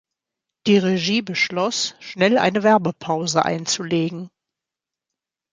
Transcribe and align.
Die 0.65 0.79
Regie 0.79 1.21
beschloss, 1.21 1.93
schnell 1.99 2.39
eine 2.39 2.63
Werbepause 2.63 3.45
einzulegen. 3.45 4.31